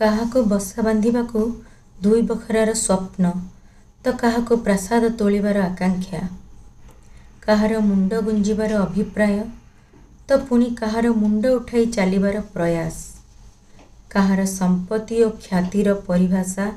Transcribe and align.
କାହାକୁ 0.00 0.40
ବସା 0.48 0.82
ବାନ୍ଧିବାକୁ 0.86 1.42
ଦୁଇ 1.98 2.22
ବଖରାର 2.30 2.72
ସ୍ୱପ୍ନ 2.78 3.28
ତ 4.04 4.12
କାହାକୁ 4.22 4.58
ପ୍ରାସାଦ 4.66 5.08
ତୋଳିବାର 5.20 5.62
ଆକାଙ୍କ୍ଷା 5.68 6.20
କାହାର 7.46 7.78
ମୁଣ୍ଡ 7.86 8.18
ଗୁଞ୍ଜିବାର 8.26 8.80
ଅଭିପ୍ରାୟ 8.80 9.38
ତ 10.28 10.38
ପୁଣି 10.44 10.68
କାହାର 10.80 11.12
ମୁଣ୍ଡ 11.22 11.54
ଉଠାଇ 11.54 11.86
ଚାଲିବାର 11.96 12.42
ପ୍ରୟାସ। 12.52 12.96
କାହାର 14.10 14.46
ସମ୍ପତ୍ତି 14.50 15.22
ଓ 15.22 15.30
ଖ୍ୟାତିର 15.46 15.96
ପରିଭାଷା 16.10 16.68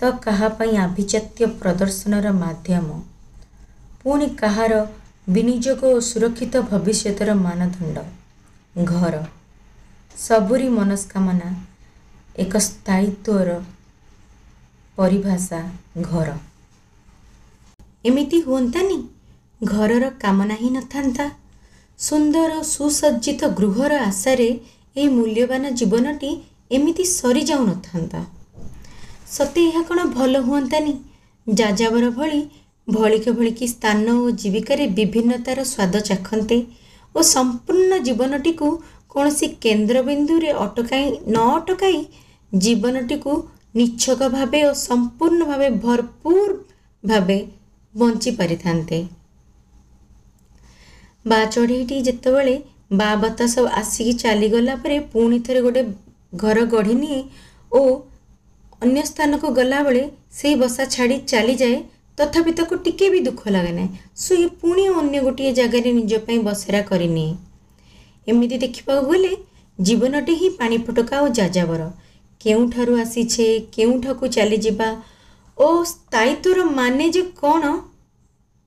ତ 0.00 0.12
କାହା 0.26 0.50
ପାଇଁ 0.58 0.74
ଆଭିଜାତ୍ୟ 0.86 1.50
ପ୍ରଦର୍ଶନର 1.62 2.34
ମାଧ୍ୟମ। 2.42 3.00
ପୁଣି 4.02 4.28
କାହାର 4.42 4.82
ବିନିଯୋଗ 5.28 5.80
ଓ 5.94 6.04
ସୁରକ୍ଷିତ 6.10 6.66
ଭବିଷ୍ୟତର 6.70 7.30
ମାନଦଣ୍ଡ। 7.46 7.96
ଘର 8.90 9.24
ସବୁରି 10.16 10.68
ମନସ୍କାମନା 10.76 11.48
ଏକ 12.42 12.58
ସ୍ଥାୟିତ୍ୱର 12.58 13.48
ପରିଭାଷା 14.98 15.60
ଘର। 16.02 16.28
ଏମିତି 18.04 18.38
ହୁଅନ୍ତାନି? 18.40 18.98
ଘରର 19.64 20.10
କାମନା 20.22 20.56
ହିଁ 20.60 20.70
ନଥାନ୍ତା। 20.70 21.26
ସୁନ୍ଦର 21.98 22.50
ସୁସଜ୍ଜିତ 22.72 23.40
ଗୃହର 23.58 23.92
ଆଶାରେ 24.00 24.48
ଏହି 24.96 25.08
ମୂଲ୍ୟବାନ 25.16 25.72
ଜୀବନଟି 25.80 26.30
ଏମିତି 26.70 27.04
ସରିଯାଉନଥାନ୍ତା। 27.12 28.20
ସତେ 29.36 29.60
ଏହା 29.70 29.82
କ'ଣ 29.88 30.04
ଭଲ 30.14 30.34
ହୁଅନ୍ତାନି? 30.40 30.94
ଯାଯାବର 31.46 32.06
ଭଳି 32.10 32.40
ଭଳିକେ 32.88 33.30
ଭଳିକି 33.30 33.66
ସ୍ଥାନ 33.68 34.04
ଓ 34.20 34.30
ଜୀବିକାରେ 34.42 34.84
ବିଭିନ୍ନତାର 34.98 35.58
ସ୍ୱାଦ 35.72 35.94
ଚାଖନ୍ତେ 36.08 36.58
ଓ 37.14 37.18
ସମ୍ପୂର୍ଣ୍ଣ 37.34 37.92
ଜୀବନଟିକୁ 38.06 38.68
କୌଣସି 39.12 39.46
କେନ୍ଦ୍ରବିନ୍ଦୁରେ 39.64 40.50
ଅଟକାଇ 40.64 41.04
ନ 41.26 41.36
ଅଟକାଇ 41.58 42.00
ଜୀବନଟିକୁ 42.52 43.32
ନିଚ୍ଛକ 43.78 44.20
ଭାବେ 44.34 44.60
ଓ 44.64 44.72
ସମ୍ପୂର୍ଣ୍ଣ 44.86 45.40
ଭାବେ 45.50 45.68
ଭରପୂର 45.84 46.50
ଭାବେ 47.04 47.38
ବଞ୍ଚି 47.94 48.30
ପାରିଥାନ୍ତେ। 48.38 48.98
ବା 51.24 51.40
ଚଢ଼େଇଟି 51.54 51.96
ଯେତେବେଳେ 52.06 52.54
ବା 52.98 53.10
ବତାସ 53.22 53.54
ଆସିକି 53.80 54.12
ଚାଲିଗଲା 54.22 54.74
ପରେ 54.82 54.96
ପୁଣି 55.12 55.38
ଥରେ 55.46 55.60
ଗୋଟେ 55.66 55.82
ଘର 56.42 56.58
ଗଢ଼ି 56.74 56.94
ନିଏ 57.02 57.20
ଓ 57.72 57.80
ଅନ୍ୟ 58.82 59.02
ସ୍ଥାନକୁ 59.10 59.46
ଗଲାବେଳେ 59.58 60.02
ସେଇ 60.38 60.54
ବସା 60.62 60.84
ଛାଡ଼ି 60.94 61.16
ଚାଲିଯାଏ 61.32 61.78
ତଥାପି 62.18 62.52
ତାକୁ 62.58 62.74
ଟିକେ 62.84 63.06
ବି 63.12 63.20
ଦୁଃଖ 63.26 63.42
ଲାଗେ 63.54 63.72
ନାହିଁ। 63.78 63.88
ସେ 64.22 64.34
ପୁଣି 64.60 64.84
ଅନ୍ୟ 65.00 65.18
ଗୋଟିଏ 65.26 65.50
ଜାଗାରେ 65.58 65.90
ନିଜ 65.98 66.12
ପାଇଁ 66.26 66.38
ବସେରା 66.48 66.80
କରିନିଏ 66.90 67.30
ଏମିତି 68.26 68.56
ଦେଖିବାକୁ 68.64 69.04
ଗଲେ 69.10 69.32
ଜୀବନଟି 69.78 70.34
ହିଁ 70.40 70.48
ପାଣି 70.60 70.76
ଫୋଟକା 70.86 71.16
ଓ 71.24 71.26
ଯାଯାବର। 71.38 71.82
କେଉଁଠାରୁ 72.40 72.92
ଆସିଛେ 73.04 73.46
କେଉଁଠାକୁ 73.76 74.30
ଚାଲିଯିବା 74.36 74.88
ଓ 75.58 75.68
ସ୍ଥାୟିତ୍ୱର 75.84 76.64
ମାନେ 76.78 77.06
ଯେ 77.14 77.22
କ'ଣ 77.40 77.72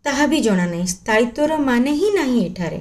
ତାହା 0.05 0.25
ବି 0.31 0.39
ଜଣା 0.47 0.65
ନାହିଁ 0.65 0.87
ସ୍ଥାୟିତ୍ୱର 0.93 1.57
ମାନେ 1.67 1.91
ହିଁ 1.99 2.09
ନାହିଁ 2.15 2.39
ଏଠାରେ 2.45 2.79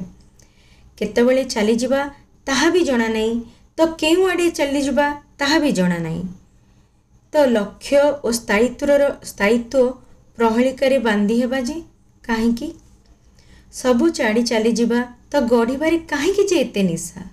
କେତେବେଳେ 0.98 1.44
ଚାଲିଯିବା 1.54 2.00
ତାହା 2.46 2.68
ବି 2.74 2.82
ଜଣା 2.90 3.08
ନାହିଁ 3.16 3.32
ତ 3.78 3.88
କେଉଁ 4.00 4.28
ଆଡ଼େ 4.30 4.48
ଚାଲିଯିବା 4.58 5.06
ତାହା 5.38 5.58
ବି 5.64 5.72
ଜଣା 5.72 5.98
ନାହିଁ 6.06 6.22
ତ 7.32 7.44
ଲକ୍ଷ୍ୟ 7.48 8.00
ଓ 8.24 8.28
ସ୍ଥାୟିତ୍ୱର 8.38 9.02
ସ୍ଥାୟିତ୍ୱ 9.24 9.88
ପ୍ରହେଳିକାରେ 10.38 10.98
ବାନ୍ଧି 11.06 11.36
ହେବା 11.42 11.60
ଯେ 11.68 11.76
କାହିଁକି 12.24 12.68
ସବୁ 13.74 14.06
ଛାଡ଼ି 14.18 14.42
ଚାଲିଯିବା 14.44 15.00
ତ 15.30 15.42
ଗଢ଼ିବାରେ 15.52 15.98
କାହିଁକି 16.12 16.48
ଯେ 16.50 16.56
ଏତେ 16.64 16.82
ନିଶା 16.82 17.28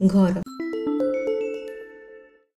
ଘର 0.00 0.69